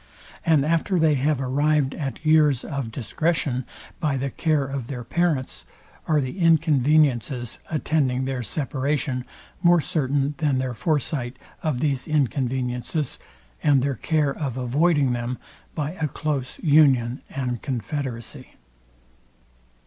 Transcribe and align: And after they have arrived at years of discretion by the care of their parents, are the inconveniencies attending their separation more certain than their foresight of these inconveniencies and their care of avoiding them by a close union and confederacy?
And 0.43 0.65
after 0.65 0.97
they 0.97 1.13
have 1.13 1.39
arrived 1.39 1.93
at 1.93 2.25
years 2.25 2.65
of 2.65 2.91
discretion 2.91 3.65
by 3.99 4.17
the 4.17 4.31
care 4.31 4.65
of 4.65 4.87
their 4.87 5.03
parents, 5.03 5.63
are 6.07 6.19
the 6.19 6.39
inconveniencies 6.39 7.59
attending 7.69 8.25
their 8.25 8.41
separation 8.41 9.25
more 9.61 9.79
certain 9.79 10.33
than 10.37 10.57
their 10.57 10.73
foresight 10.73 11.37
of 11.61 11.81
these 11.81 12.07
inconveniencies 12.07 13.19
and 13.61 13.83
their 13.83 13.93
care 13.93 14.35
of 14.35 14.57
avoiding 14.57 15.13
them 15.13 15.37
by 15.75 15.91
a 15.91 16.07
close 16.07 16.57
union 16.63 17.21
and 17.29 17.61
confederacy? 17.61 18.55